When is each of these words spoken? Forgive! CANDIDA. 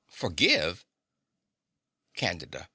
Forgive! 0.07 0.83
CANDIDA. 2.15 2.67